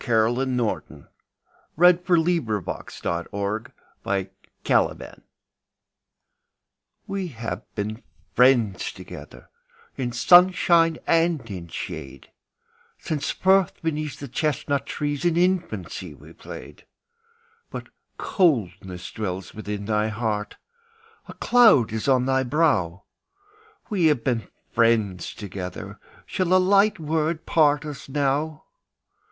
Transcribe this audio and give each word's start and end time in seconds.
Caroline 0.03 0.55
Norton 0.55 1.07
We 1.77 1.85
Have 1.85 2.03
Been 2.07 2.43
Friends 2.55 2.99
Together 3.03 3.69
WE 7.07 7.27
have 7.27 7.61
been 7.75 8.01
friends 8.33 8.91
together 8.93 9.47
In 9.97 10.11
sunshine 10.11 10.97
and 11.05 11.47
in 11.51 11.67
shade, 11.67 12.31
Since 12.97 13.29
first 13.29 13.83
beneath 13.83 14.19
the 14.19 14.27
chestnut 14.27 14.87
trees, 14.87 15.23
In 15.23 15.37
infancy 15.37 16.15
we 16.15 16.33
played. 16.33 16.87
But 17.69 17.89
coldness 18.17 19.11
dwells 19.11 19.53
within 19.53 19.85
thy 19.85 20.07
heart, 20.07 20.57
A 21.27 21.33
cloud 21.35 21.93
is 21.93 22.07
on 22.07 22.25
thy 22.25 22.41
brow; 22.41 23.03
We 23.91 24.07
have 24.07 24.23
been 24.23 24.47
friends 24.73 25.35
together, 25.35 25.99
Shall 26.25 26.53
a 26.55 26.57
light 26.57 26.99
word 26.99 27.45
part 27.45 27.85
us 27.85 28.09
now? 28.09 28.63